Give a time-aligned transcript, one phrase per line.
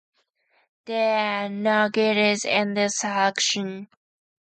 [0.85, 3.87] There are no guitars in this section.